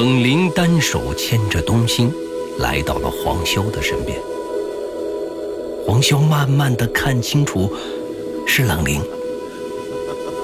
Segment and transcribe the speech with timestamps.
[0.00, 2.10] 冷灵单手牵着冬青，
[2.58, 4.18] 来到了黄潇的身边。
[5.84, 7.70] 黄潇慢慢的看清楚，
[8.46, 9.02] 是冷灵，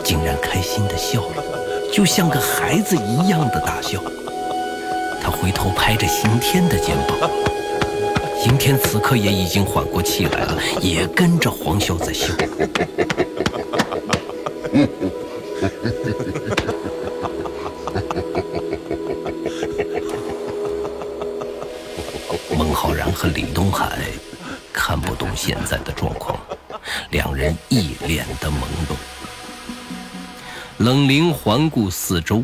[0.05, 1.43] 竟然开心的笑了，
[1.91, 3.99] 就像个孩子一样的大笑。
[5.23, 7.31] 他回头拍着刑天的肩膀，
[8.39, 12.31] 刑天此刻也已经缓过气来了，也跟着黄潇在笑。
[22.59, 23.99] 孟浩然和李东海
[24.73, 26.35] 看不懂现在的状况，
[27.11, 28.97] 两人一脸的懵懂。
[30.79, 32.43] 冷灵环顾四周，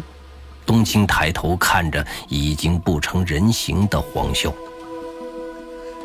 [0.67, 4.53] 冬青抬头看着已经不成人形的黄潇。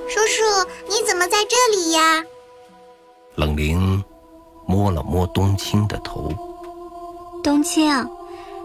[0.07, 2.23] 叔叔，你怎么在这里呀？
[3.35, 4.01] 冷灵
[4.65, 6.31] 摸了摸冬青的头。
[7.43, 7.91] 冬青，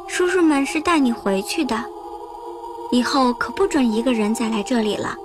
[0.09, 1.77] 叔叔们是带你回去的，
[2.93, 5.17] 以后可不准一个人再来这里了。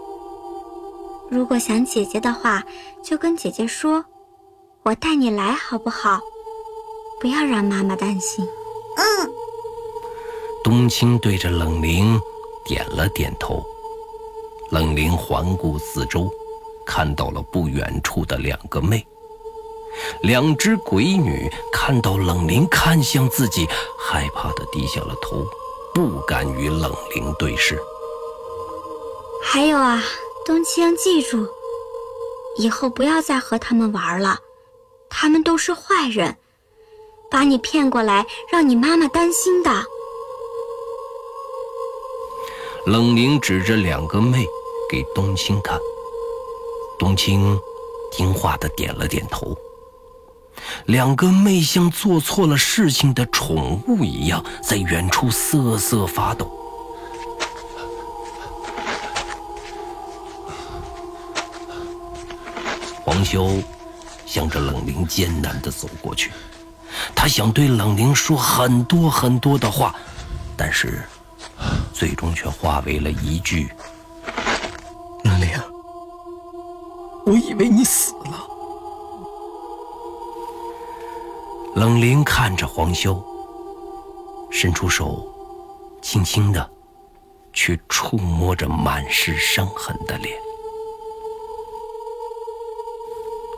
[1.30, 2.64] 如果想姐姐的话，
[3.04, 4.04] 就跟姐姐说，
[4.84, 6.20] 我带你来好不好？
[7.20, 8.48] 不要让妈妈担心。
[8.96, 9.32] 嗯。
[10.64, 12.20] 冬青对着冷灵
[12.66, 13.64] 点了点头。
[14.70, 16.30] 冷灵环顾四周，
[16.86, 19.06] 看到了不远处的两个妹。
[20.22, 23.68] 两只鬼女看到冷灵看向自己，
[23.98, 25.46] 害怕的低下了头，
[25.94, 27.82] 不敢与冷灵对视。
[29.44, 30.02] 还有啊。
[30.48, 31.46] 冬青，记住，
[32.58, 34.40] 以后不要再和他们玩了，
[35.10, 36.38] 他们都是坏人，
[37.30, 39.70] 把你骗过来，让你妈妈担心的。
[42.86, 44.48] 冷凝指着两个妹
[44.90, 45.78] 给冬青看，
[46.98, 47.60] 冬青
[48.10, 49.54] 听话的点了点头。
[50.86, 56.50] 两个妹像做错了事情的宠物一样，在远处瑟瑟发抖。
[63.18, 63.50] 黄修
[64.28, 66.32] 向着冷凝艰难地走过去，
[67.16, 69.96] 他想对冷凝说很多很多的话，
[70.56, 71.04] 但是
[71.92, 73.72] 最终却化为了一句
[75.26, 75.50] ：“冷凝，
[77.26, 78.48] 我以为你死了。”
[81.74, 83.20] 冷凝看着黄修，
[84.52, 85.28] 伸出手，
[86.04, 86.70] 轻轻的，
[87.52, 90.38] 去触摸着满是伤痕的脸。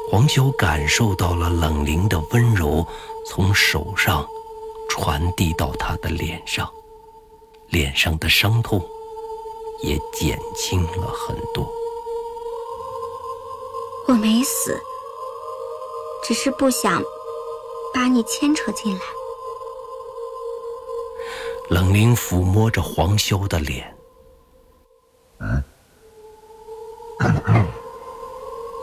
[0.09, 2.83] 黄修感受到了冷凝的温柔，
[3.27, 4.27] 从手上
[4.89, 6.67] 传递到他的脸上，
[7.67, 8.83] 脸上的伤痛
[9.83, 11.71] 也减轻了很多。
[14.07, 14.81] 我没死，
[16.23, 17.03] 只是不想
[17.93, 19.01] 把你牵扯进来。
[21.69, 23.95] 冷凝抚摸着黄修的脸，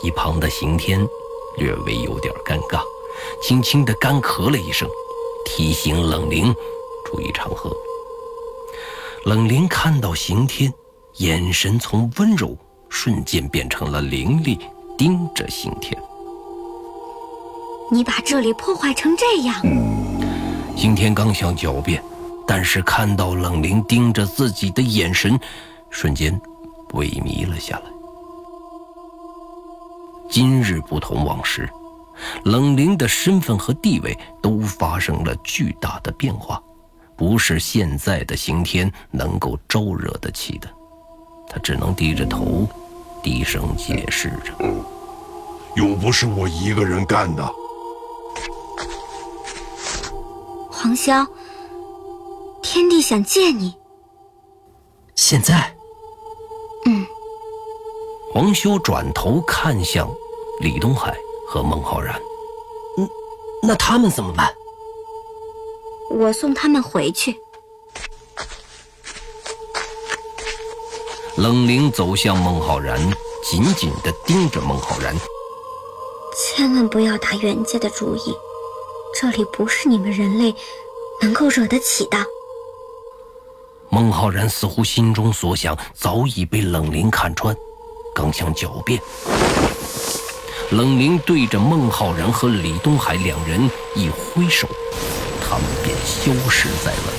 [0.01, 0.99] 一旁的刑天。
[1.57, 2.81] 略微有点尴尬，
[3.41, 4.87] 轻轻的干咳了一声，
[5.43, 6.53] 提醒冷灵
[7.03, 7.75] 注意场合。
[9.25, 10.71] 冷灵看到刑天，
[11.15, 12.55] 眼神从温柔
[12.89, 14.59] 瞬间变成了凌厉，
[14.95, 15.99] 盯着刑天。
[17.91, 19.59] 你把这里破坏成这样！
[20.75, 22.03] 刑天刚想狡辩，
[22.45, 25.39] 但是看到冷灵盯着自己的眼神，
[25.89, 26.39] 瞬间
[26.89, 27.96] 萎靡了下来。
[30.29, 31.69] 今日不同往时，
[32.43, 36.61] 冷灵的身份和地位都发生了巨大的变化，
[37.15, 40.69] 不是现在的刑天能够招惹得起的。
[41.49, 42.67] 他只能低着头，
[43.23, 44.53] 低声解释着
[45.75, 47.43] ：“又不是我一个人干的。”
[50.69, 51.25] 黄潇，
[52.61, 53.75] 天帝想见你。
[55.15, 55.73] 现在。
[56.85, 57.05] 嗯
[58.33, 60.07] 黄修转头看向
[60.59, 61.15] 李东海
[61.47, 62.19] 和孟浩然，
[62.97, 63.09] 嗯，
[63.61, 64.51] 那他们怎么办？
[66.09, 67.39] 我送他们回去。
[71.35, 72.99] 冷灵走向孟浩然，
[73.43, 75.15] 紧紧的盯着孟浩然，
[76.35, 78.35] 千万不要打袁家的主意，
[79.19, 80.55] 这里不是你们人类
[81.21, 82.17] 能够惹得起的。
[83.89, 87.55] 孟浩然似乎心中所想早已被冷灵看穿。
[88.15, 88.99] 刚想狡辩，
[90.71, 94.67] 冷凝对着孟浩然和李东海两人一挥手，
[95.41, 97.13] 他们便消失在了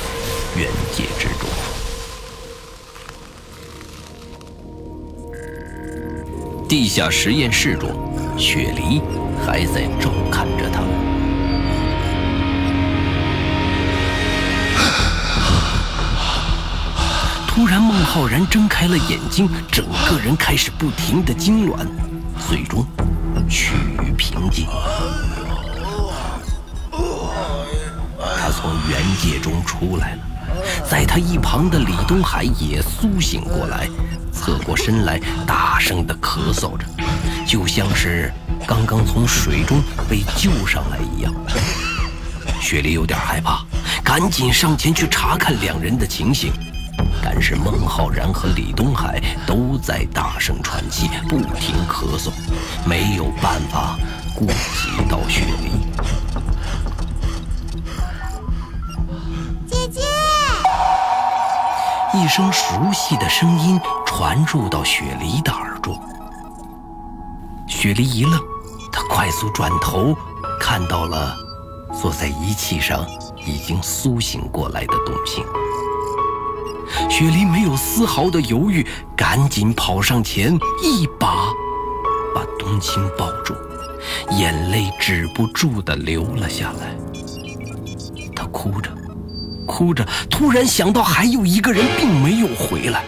[0.54, 1.48] 原界之中。
[6.68, 7.90] 地下实验室中，
[8.36, 9.00] 雪梨
[9.46, 10.90] 还在照看着他们。
[17.48, 21.86] 突然，孟浩然睁开了眼睛，整个人开始不停的痉挛，
[22.46, 22.84] 最终
[23.48, 24.66] 趋于平静。
[28.36, 30.22] 他从原界中出来了，
[30.88, 33.88] 在他一旁的李东海也苏醒过来，
[34.32, 36.84] 侧过身来，大声的咳嗽着，
[37.46, 38.32] 就像是
[38.66, 41.32] 刚刚从水中被救上来一样。
[42.60, 43.64] 雪梨有点害怕，
[44.02, 46.52] 赶紧上前去查看两人的情形。
[47.22, 52.30] 但是孟浩然和李东海都在大声喘气，不停咳嗽，
[52.86, 53.96] 没有办法
[54.34, 55.70] 顾及到雪梨。
[59.66, 60.00] 姐姐，
[62.14, 65.98] 一声熟悉的声音传入到雪梨的耳中。
[67.66, 68.40] 雪梨一愣，
[68.90, 70.16] 她快速转头，
[70.58, 71.36] 看到了
[72.00, 73.06] 坐在仪器上
[73.46, 75.44] 已经苏醒过来的董卿。
[77.18, 78.86] 雪梨没有丝毫的犹豫，
[79.16, 81.48] 赶紧跑上前，一把
[82.32, 83.56] 把冬青抱住，
[84.30, 86.96] 眼泪止不住的流了下来。
[88.36, 88.88] 她哭着，
[89.66, 93.02] 哭着，突然想到还有一个人并没有回来。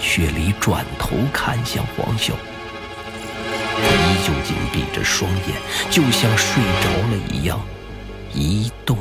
[0.00, 2.32] 雪梨转头看向黄潇，
[3.76, 5.56] 他依旧紧闭着双眼，
[5.88, 7.60] 就像睡着了一样，
[8.34, 8.98] 一动。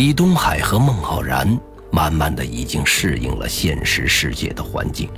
[0.00, 1.60] 李东海和孟浩然
[1.90, 5.10] 慢慢的已经适应了现实世界的环境，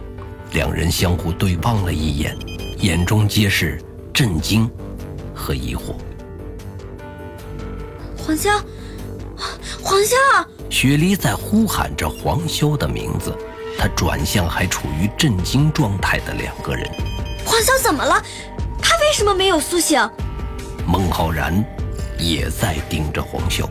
[0.55, 2.37] 两人相互对望了一眼，
[2.79, 3.81] 眼中皆是
[4.13, 4.69] 震惊
[5.33, 5.95] 和疑惑。
[8.17, 8.61] 黄潇，
[9.81, 10.17] 黄潇，
[10.69, 13.33] 雪梨在呼喊着黄潇的名字，
[13.79, 16.91] 她转向还处于震惊状态的两个人。
[17.45, 18.21] 黄潇怎么了？
[18.83, 20.11] 他为什么没有苏醒？
[20.85, 21.65] 孟浩然
[22.19, 23.65] 也在盯着黄潇。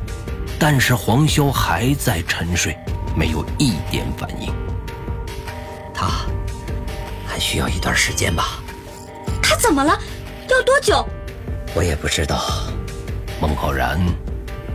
[0.63, 2.77] 但是黄潇还在沉睡，
[3.15, 4.53] 没有一点反应。
[5.91, 6.07] 他
[7.27, 8.59] 还需要一段时间吧？
[9.41, 9.97] 他怎么了？
[10.47, 11.03] 要多久？
[11.73, 12.39] 我也不知道。
[13.41, 13.99] 孟浩然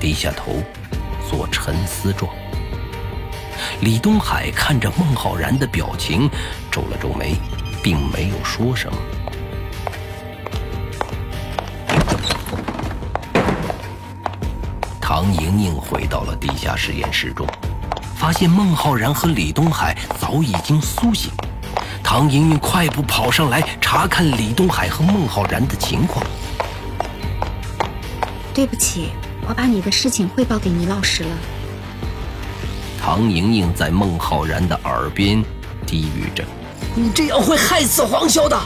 [0.00, 0.60] 低下头，
[1.30, 2.34] 做沉思状。
[3.80, 6.28] 李东海看着孟浩然的表情，
[6.68, 7.36] 皱了皱眉，
[7.80, 8.98] 并没有说什么。
[15.26, 17.44] 唐莹莹回到了地下实验室中，
[18.14, 21.32] 发现孟浩然和李东海早已经苏醒。
[22.00, 26.24] 唐莹莹快步跑上来查看李东海和孟浩然的情况。
[28.54, 29.10] 对不起，
[29.48, 31.30] 我把你的事情汇报给倪老师了。
[33.02, 35.44] 唐莹莹在孟浩然的耳边
[35.84, 36.44] 低语着
[36.94, 38.56] ：“你这样会害死黄潇的。”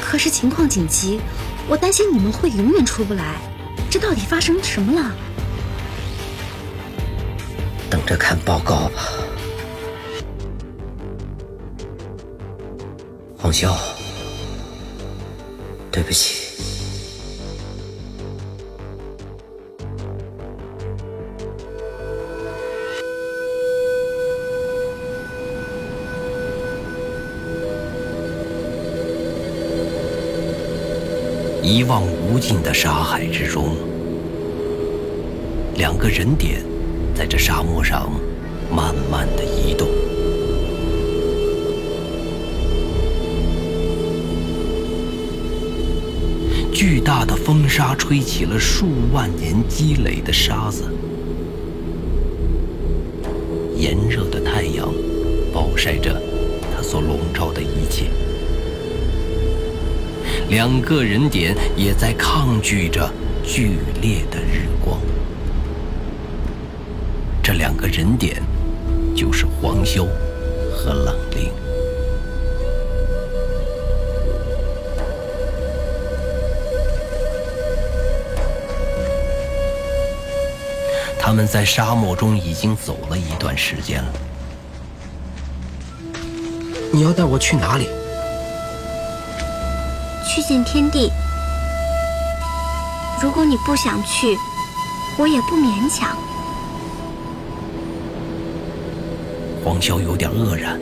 [0.00, 1.20] 可是情况紧急，
[1.66, 3.34] 我担心你们会永远出不来。
[3.90, 5.10] 这到底发生什么了？
[7.92, 9.12] 等着看报告吧，
[13.36, 13.70] 黄潇，
[15.90, 16.40] 对不起。
[31.62, 33.76] 一望无尽的沙海之中，
[35.74, 36.71] 两个人点。
[37.14, 38.10] 在这沙漠上，
[38.74, 39.88] 慢慢的移动。
[46.72, 50.84] 巨大的风沙吹起了数万年积累的沙子，
[53.76, 54.92] 炎热的太阳
[55.52, 56.20] 暴晒着
[56.74, 58.06] 它所笼罩的一切。
[60.48, 63.08] 两个人点也在抗拒着
[63.44, 64.98] 剧烈的日光。
[67.52, 68.42] 这两个人点，
[69.14, 70.08] 就是黄潇
[70.74, 71.52] 和冷灵。
[81.20, 84.12] 他们在沙漠中已经走了一段时间了。
[86.90, 87.86] 你要带我去哪里？
[90.26, 91.12] 去见天地。
[93.20, 94.38] 如果你不想去，
[95.18, 96.16] 我也不勉强。
[99.64, 100.80] 黄潇有点愕然，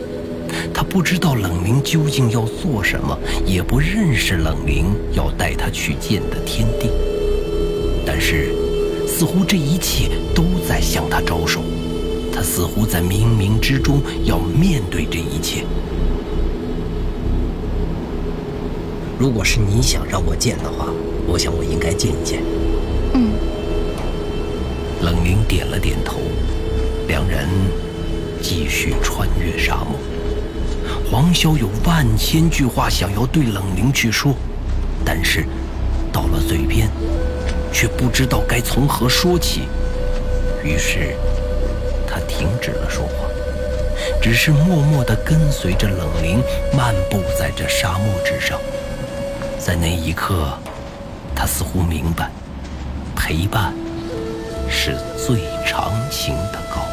[0.73, 6.91] 他不知道冷凝究竟要做什么，也不认识冷凝要带他去见的天地。
[8.07, 8.55] 但是，
[9.07, 11.61] 似乎这一切都在向他招手，
[12.33, 15.65] 他似乎在冥冥之中要面对这一切。
[19.19, 20.87] 如果是你想让我见的话，
[21.27, 22.43] 我想我应该见一见。
[23.13, 23.33] 嗯。
[25.03, 26.19] 冷凝点了点头。
[27.07, 27.47] 两人
[28.43, 29.99] 继续穿越沙漠。
[31.11, 34.35] 黄潇有万千句话想要对冷凝去说，
[35.05, 35.45] 但是
[36.13, 36.89] 到了嘴边，
[37.73, 39.63] 却不知道该从何说起。
[40.63, 41.17] 于是
[42.07, 43.29] 他停止了说话，
[44.21, 46.43] 只是默默地跟随着冷灵
[46.77, 48.59] 漫步在这沙漠之上。
[49.59, 50.53] 在那一刻，
[51.35, 52.31] 他似乎明白，
[53.17, 53.75] 陪伴
[54.69, 56.90] 是最长情的告。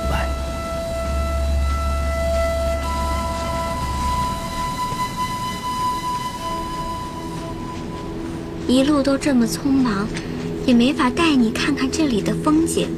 [8.67, 10.05] 一路都这么匆忙，
[10.65, 12.89] 也没法带你看看这里的风景。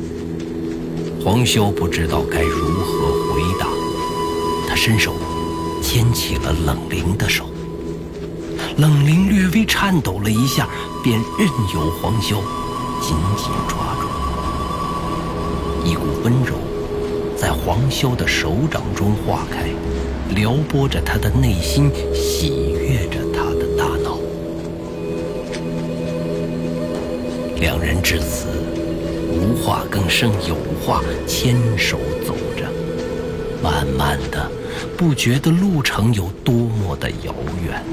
[1.24, 3.68] 黄修不知道该如何回答，
[4.68, 5.14] 他伸手
[5.84, 7.46] 牵起了冷灵的手。
[8.78, 10.68] 冷灵略微颤抖了一下，
[11.04, 12.30] 便任由黄潇
[13.00, 14.08] 紧紧抓住。
[15.88, 16.56] 一股温柔
[17.38, 19.70] 在黄潇的手掌中化开，
[20.34, 23.19] 撩拨着他的内心，喜悦着
[27.60, 28.48] 两人至此
[29.30, 32.66] 无话更胜有话，牵手走着，
[33.62, 34.50] 慢慢的，
[34.98, 37.84] 不觉得路程有多么的遥远。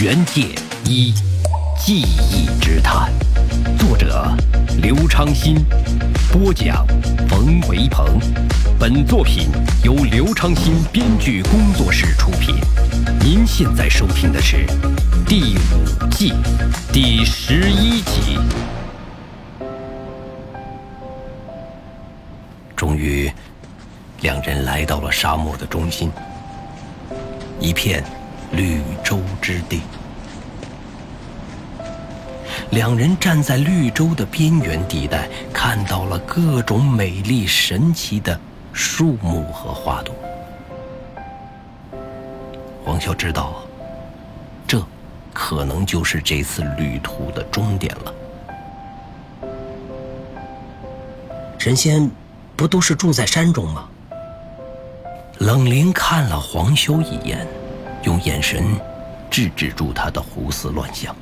[0.00, 0.42] 原界
[0.84, 1.12] 一
[1.78, 3.12] 记忆之谈，
[3.78, 4.34] 作者
[4.82, 5.64] 刘昌新，
[6.32, 6.86] 播讲
[7.28, 8.06] 冯维鹏。
[8.78, 9.48] 本作品
[9.84, 12.56] 由刘昌新编剧工作室出品。
[13.20, 14.66] 您现在收听的是
[15.26, 16.32] 第五季
[16.92, 18.38] 第十一集。
[22.76, 23.30] 终于，
[24.22, 26.10] 两人来到了沙漠的中心，
[27.58, 28.02] 一片。
[28.52, 29.80] 绿洲之地，
[32.70, 38.38] 两人站在绿洲的边缘地带，看到了各种美丽神奇的
[38.72, 40.14] 树木和花朵。
[42.84, 43.62] 黄潇知道，
[44.68, 44.80] 这
[45.34, 48.14] 可能就是这次旅途的终点了。
[51.58, 52.08] 神仙
[52.54, 53.88] 不都是住在山中吗？
[55.38, 57.46] 冷灵看了黄修一眼。
[58.04, 58.64] 用眼神
[59.30, 61.14] 制止住他的胡思乱想。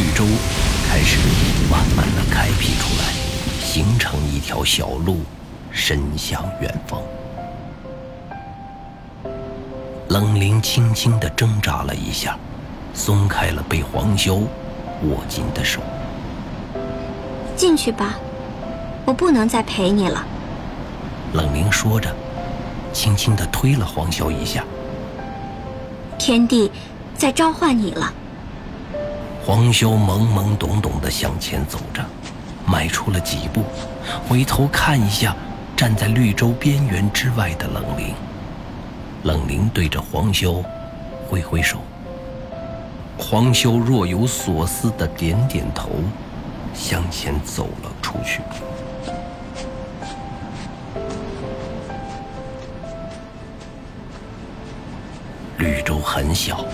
[0.00, 0.24] 绿洲
[0.88, 1.18] 开始
[1.70, 3.12] 慢慢的开辟出来，
[3.62, 5.18] 形成一条小路，
[5.70, 7.02] 伸向远方。
[10.08, 12.38] 冷灵轻轻的挣扎了一下，
[12.94, 14.36] 松开了被黄潇
[15.02, 15.82] 握紧的手。
[17.54, 18.14] 进去吧，
[19.04, 20.24] 我不能再陪你了。
[21.34, 22.10] 冷灵说着，
[22.90, 24.64] 轻轻的推了黄潇一下。
[26.18, 26.72] 天帝
[27.14, 28.14] 在召唤你了。
[29.44, 32.04] 黄修懵懵懂懂地向前走着，
[32.66, 33.64] 迈出了几步，
[34.28, 35.34] 回头看一下
[35.76, 38.14] 站在绿洲边缘之外的冷灵。
[39.24, 40.64] 冷灵对着黄修
[41.28, 41.78] 挥挥手。
[43.18, 45.90] 黄修若有所思地点点头。
[46.72, 48.40] 向前走了出去。
[55.58, 56.64] 绿洲很小，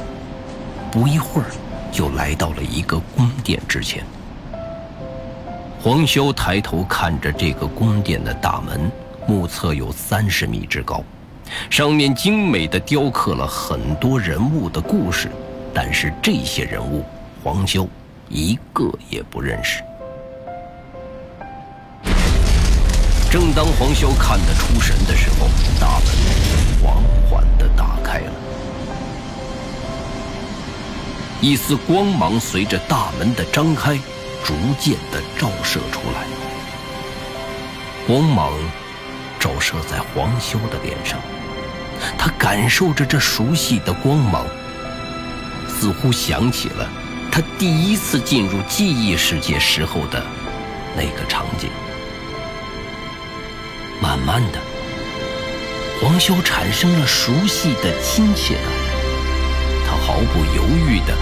[0.92, 1.49] 不一会儿
[1.93, 4.05] 就来到了一个宫殿之前。
[5.81, 8.90] 黄潇抬头看着这个宫殿的大门，
[9.26, 11.02] 目测有三十米之高，
[11.71, 15.31] 上面精美的雕刻了很多人物的故事，
[15.73, 17.05] 但是这些人物，
[17.45, 17.87] 黄潇
[18.28, 19.83] 一个也不认识。
[23.31, 25.47] 正当黄潇看得出神的时候，
[25.78, 26.07] 大门
[26.83, 26.95] 缓
[27.28, 28.33] 缓地打开了，
[31.46, 33.96] 一丝光芒随着大门的张开，
[34.44, 36.26] 逐渐的照射出来。
[38.04, 38.52] 光芒
[39.38, 41.20] 照射在黄修的脸上，
[42.18, 44.44] 他感受着这熟悉的光芒，
[45.68, 46.90] 似乎想起了
[47.30, 50.26] 他第一次进入记忆世界时候的
[50.96, 51.70] 那个场景。
[54.02, 54.58] 慢慢的，
[56.02, 58.64] 黄修产生了熟悉的亲切感。
[59.88, 61.16] 他毫不犹豫的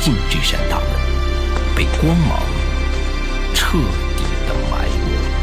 [0.00, 0.88] 进这扇大门
[1.76, 2.40] 被光芒
[3.54, 3.78] 彻
[4.16, 5.40] 底的埋没。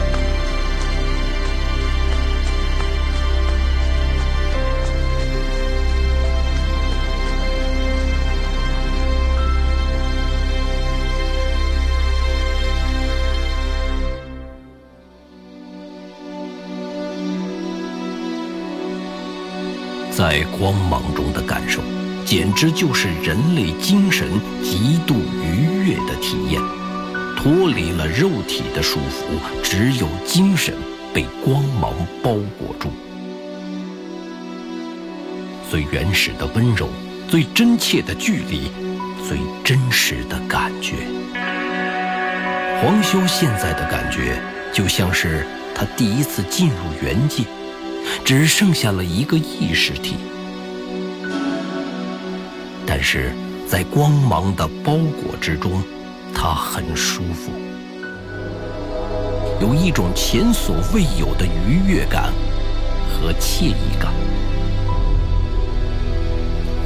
[20.11, 21.79] 在光芒中的感受
[22.27, 24.27] 简直就是人类精神
[24.62, 26.62] 极度愉悦的体验。
[27.38, 30.74] 脱离了肉体的束缚，只有精神
[31.13, 32.91] 被光芒包裹住。
[35.72, 36.89] 最原始的温柔，
[37.29, 38.69] 最真切的距离，
[39.25, 40.96] 最真实的感觉。
[42.81, 44.38] 黄修现在的感觉，
[44.74, 47.46] 就像是他第一次进入原界，
[48.25, 50.17] 只剩下了一个意识体。
[52.99, 53.31] 但是
[53.67, 55.83] 在光芒的包裹之中，
[56.33, 57.51] 他很舒服，
[59.61, 62.33] 有一种前所未有的愉悦感
[63.07, 64.11] 和惬意感。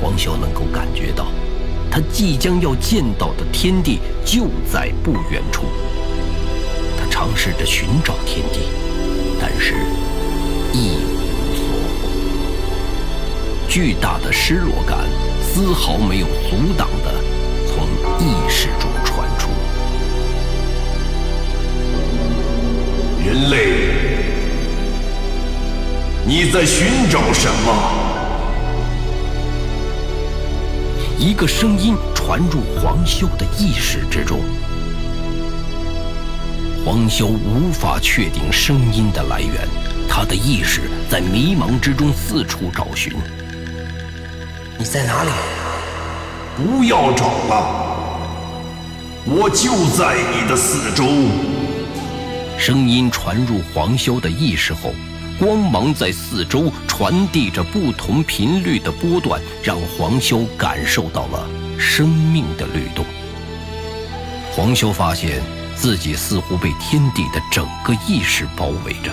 [0.02, 1.28] 黄潇能够感觉到，
[1.90, 5.64] 他即将要见到的天地就在不远处。
[7.00, 8.68] 他尝试着寻找天地，
[9.40, 9.76] 但是
[10.74, 11.64] 一无所
[12.02, 12.10] 获。
[13.70, 15.08] 巨大的失落感
[15.54, 17.14] 丝毫没有阻挡的
[17.68, 17.86] 从
[18.26, 19.50] 意识中传出。
[23.22, 23.58] 人类，
[26.26, 27.74] 你在寻找什么？
[31.20, 34.40] 一个声音传入黄修的意识之中，
[36.86, 39.68] 黄修无法确定声音的来源，
[40.08, 43.14] 他的意识在迷茫之中四处找寻。
[44.82, 45.30] 你在哪里？
[46.58, 48.18] 不要找了，
[49.26, 51.06] 我就在你的四周。
[52.58, 54.92] 声音传入黄修的意识后。
[55.40, 61.48] 光芒在四周传递着不同频率的波段，让黄修感受到了
[61.80, 63.06] 生命的律动。
[64.52, 65.42] 黄修发现
[65.76, 69.12] 自己似乎被天地的整个意识包围着，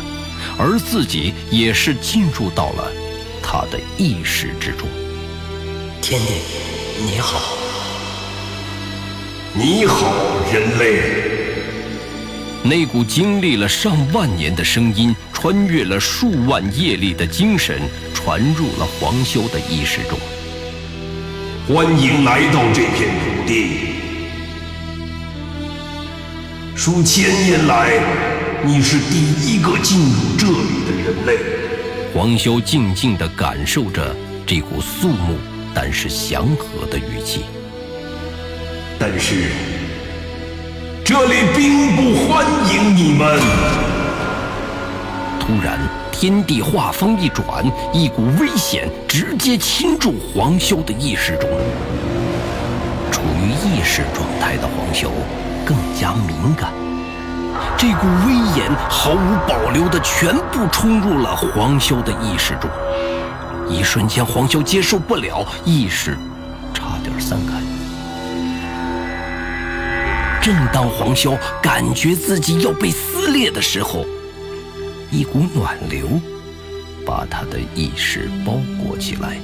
[0.59, 2.91] 而自己也是进入到了
[3.43, 4.89] 他的意识之中。
[6.09, 6.33] 天地，
[7.05, 7.39] 你好，
[9.53, 10.11] 你好，
[10.51, 11.03] 人类。
[12.63, 15.15] 那股经历了上万年的声音。
[15.35, 17.83] 穿越了数万业力的精神，
[18.15, 20.19] 传入了黄修的意识中。
[21.69, 23.69] 欢迎来到这片土地。
[26.75, 28.01] 数千年来，
[28.65, 31.37] 你是第一个进入这里的人类。
[32.15, 34.17] 黄修静静地感受着
[34.47, 35.37] 这股肃穆
[35.81, 37.45] 但是祥和的语气。
[38.99, 39.45] 但是，
[41.05, 43.39] 这里并不欢迎你们。
[45.39, 45.79] 突然，
[46.11, 51.49] 天地画风一转，一股危险直接侵入黄修的意识中。
[53.13, 55.13] 处于意识状态的黄修
[55.65, 56.73] 更加敏感，
[57.77, 62.69] 这股威严毫无保留的全部冲入了黄修的意识中。
[63.71, 66.17] 一瞬间，黄潇接受不了，意识
[66.73, 67.61] 差点散开。
[70.41, 74.07] 正当黄潇感觉自己要被撕裂的时候，
[75.11, 76.09] 一股暖流
[77.05, 79.39] 把他的意识包裹起来，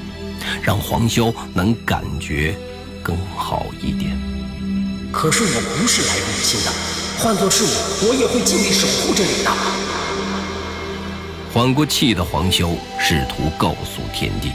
[0.63, 2.57] 让黄潇能感觉
[3.03, 4.19] 更好一点。
[5.13, 6.73] 可是我不是来入侵的，
[7.19, 9.51] 换做是我，我也会尽力守护这里的。
[11.55, 14.51] 缓过气的黄修试图告诉天帝，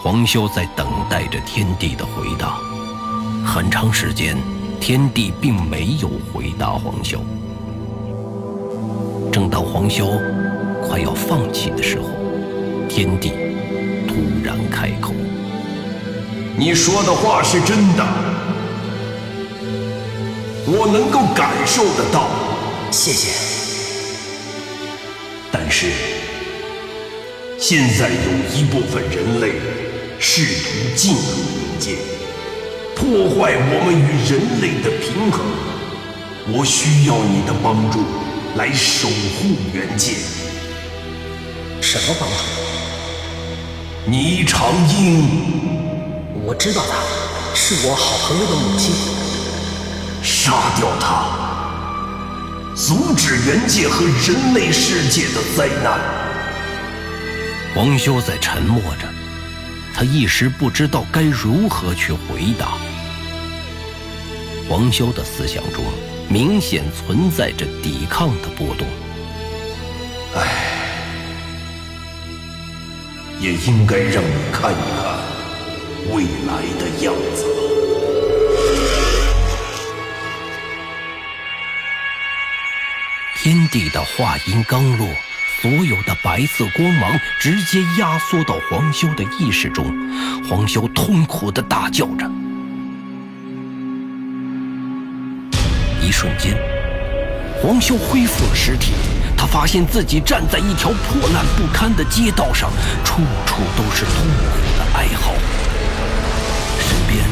[0.00, 2.60] 黄修在等待着天帝的回答。
[3.44, 4.36] 很长时间，
[4.80, 7.18] 天帝并没有回答黄修。
[9.32, 10.06] 正当黄修
[10.86, 12.10] 快要放弃的时候，
[12.88, 13.30] 天帝
[14.06, 15.12] 突然开口
[16.56, 18.06] ：“你说的话是真的，
[20.64, 22.28] 我能够感受得到。
[22.92, 23.55] 谢谢。
[25.68, 25.88] 但是
[27.58, 28.14] 现在有
[28.54, 29.50] 一部分人类
[30.16, 31.96] 试图进入冥界，
[32.94, 35.44] 破坏我们与人类的平衡。
[36.52, 37.98] 我需要你的帮助。”
[38.54, 40.12] 来守护原界。
[41.80, 42.36] 什么帮助？
[44.08, 45.26] 霓裳鹰。
[46.44, 46.94] 我知道他，
[47.56, 48.94] 是我好朋友的母亲。
[50.22, 51.45] 杀掉他，
[52.76, 55.98] 阻止元界和人类世界的灾难。
[57.74, 59.08] 王修在沉默着，
[59.94, 62.74] 他一时不知道该如何去回答。
[64.68, 65.82] 王修的思想中。
[66.28, 68.84] 明显存在着抵抗的波动。
[70.34, 70.42] 唉，
[73.38, 75.16] 也应该让你看一看
[76.12, 77.55] 未来的样子。
[83.78, 85.06] 地的话音刚落，
[85.60, 89.94] 所有的白色光芒直接压缩到黄修的意识中，
[90.48, 92.26] 黄修痛苦的大叫着。
[96.00, 96.56] 一瞬间，
[97.60, 98.94] 黄修恢复了实体。
[99.36, 102.70] 他发现自己站在一条破烂不堪的街道上，
[103.04, 105.34] 处处都是痛苦的哀嚎，
[106.80, 107.22] 身边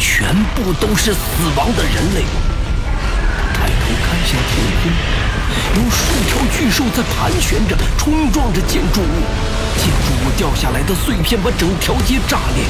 [0.00, 1.20] 全部都是死
[1.56, 2.24] 亡的人类。
[3.54, 4.90] 抬头看向天空，
[5.74, 9.22] 有数条巨兽在盘旋着，冲撞着建筑物，
[9.78, 12.64] 建筑物掉下来的碎片把整条街炸裂。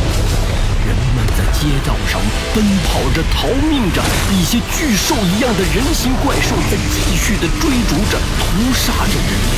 [0.86, 2.20] 人们在街道上
[2.54, 9.56] 奔跑着、逃命着，一些巨兽一样的人形怪兽在继续的追逐着、屠杀着人类。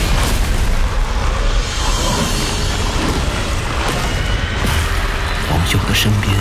[5.51, 6.33] 黄修的身边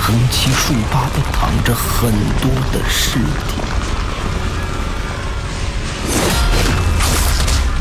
[0.00, 3.67] 横七竖八的躺着很多的尸体。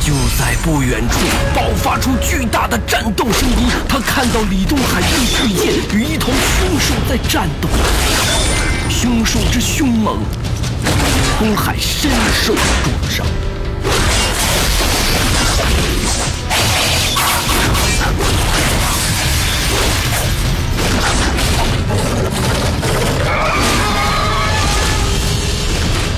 [0.08, 1.20] 就在不远处，
[1.54, 3.68] 爆发出巨大的战斗声音。
[3.90, 7.68] 他看到李东海一巨剑与一头凶兽在战斗，
[8.90, 10.20] 凶兽之凶猛，
[10.82, 12.10] 李东海身
[12.42, 13.26] 受重伤。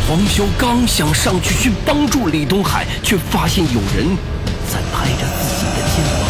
[0.09, 4.17] 黄修刚想上去去帮助李东海，却发现有人
[4.67, 6.25] 在拍着自己的肩膀。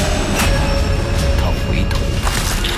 [1.39, 1.98] 他回头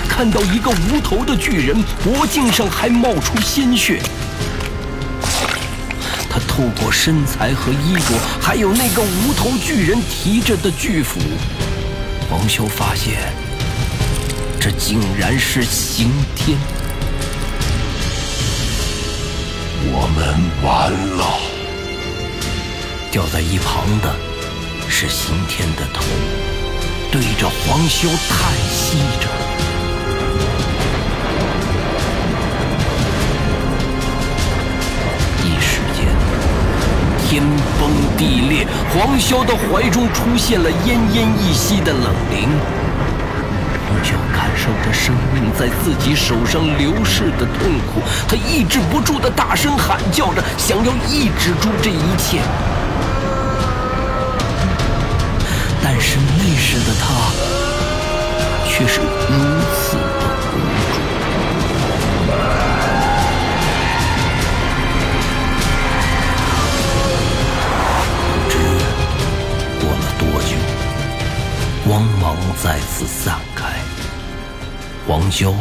[0.08, 4.00] 看到一个无头的巨人，脖颈上还冒出鲜血。
[6.30, 11.18] 他透过身材和衣着，还有那个无头巨人提着的巨斧，
[12.30, 13.18] 黄修发现，
[14.60, 16.56] 这竟然是刑天。
[19.94, 20.18] 我们
[20.64, 21.22] 完了。
[23.10, 24.14] 掉在一旁的
[24.88, 26.02] 是刑天的头，
[27.10, 29.28] 对着黄修叹息着。
[35.44, 36.08] 一时间，
[37.28, 37.42] 天
[37.78, 42.48] 崩地裂，黄修的怀中出现了奄奄一息的冷灵。
[44.02, 52.40] 黄修感受着生命在自己手上流逝的痛苦，他抑制不住的大声喊叫着，想要抑制住这一切。
[55.80, 57.30] 但是那时的他，
[58.68, 59.06] 却是如
[59.72, 60.00] 此的
[60.52, 60.58] 无
[60.92, 60.98] 助。
[68.18, 68.58] 不知
[69.78, 70.56] 过了多久，
[71.86, 73.38] 光芒再次散。
[75.12, 75.52] 黄潇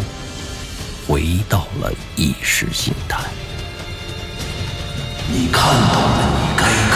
[1.05, 3.19] 回到了意识形态。
[5.27, 6.63] 你看到了，你该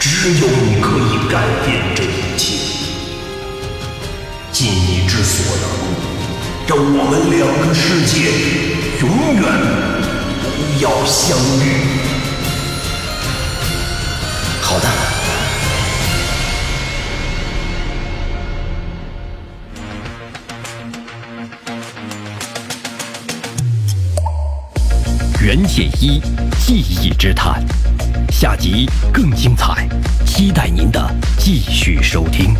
[0.00, 2.56] 只有你可以改变这一切。
[4.50, 5.64] 尽你之所能，
[6.66, 8.32] 让我们两个世界
[8.98, 9.44] 永远
[10.42, 11.70] 不要相遇。
[14.60, 15.13] 好的。
[25.44, 26.22] 袁解一，
[26.58, 27.62] 记忆之谈，
[28.30, 29.86] 下集更精彩，
[30.24, 32.56] 期待您的继续收听。